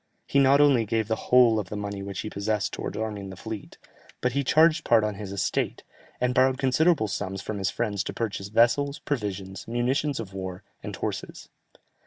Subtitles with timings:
[0.25, 3.35] He not only gave the whole of the money which he possessed towards arming the
[3.35, 3.77] fleet,
[4.19, 5.83] but he charged part on his estate,
[6.19, 10.95] and borrowed considerable sums from his friends to purchase vessels, provisions, munitions of war, and
[10.95, 11.49] horses.